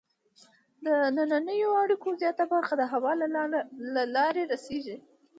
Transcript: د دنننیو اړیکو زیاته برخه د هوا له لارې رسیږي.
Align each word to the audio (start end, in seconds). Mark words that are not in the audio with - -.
د 0.85 0.87
دنننیو 1.17 1.71
اړیکو 1.83 2.09
زیاته 2.21 2.43
برخه 2.53 2.73
د 2.77 2.83
هوا 2.91 3.11
له 3.95 4.01
لارې 4.15 4.43
رسیږي. 4.51 4.97